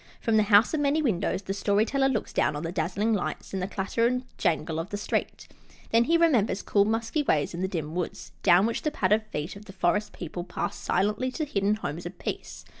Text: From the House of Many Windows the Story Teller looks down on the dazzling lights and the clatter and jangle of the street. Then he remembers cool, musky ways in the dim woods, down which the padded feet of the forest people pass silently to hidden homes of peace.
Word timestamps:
From 0.19 0.35
the 0.37 0.41
House 0.49 0.73
of 0.73 0.79
Many 0.79 0.99
Windows 1.03 1.43
the 1.43 1.53
Story 1.53 1.85
Teller 1.85 2.09
looks 2.09 2.33
down 2.33 2.55
on 2.55 2.63
the 2.63 2.71
dazzling 2.71 3.13
lights 3.13 3.53
and 3.53 3.61
the 3.61 3.67
clatter 3.67 4.07
and 4.07 4.23
jangle 4.39 4.79
of 4.79 4.89
the 4.89 4.97
street. 4.97 5.47
Then 5.91 6.05
he 6.05 6.17
remembers 6.17 6.63
cool, 6.63 6.85
musky 6.85 7.21
ways 7.21 7.53
in 7.53 7.61
the 7.61 7.67
dim 7.67 7.93
woods, 7.93 8.31
down 8.41 8.65
which 8.65 8.81
the 8.81 8.89
padded 8.89 9.21
feet 9.27 9.55
of 9.55 9.65
the 9.65 9.73
forest 9.73 10.11
people 10.11 10.43
pass 10.43 10.75
silently 10.75 11.29
to 11.33 11.45
hidden 11.45 11.75
homes 11.75 12.07
of 12.07 12.17
peace. 12.17 12.65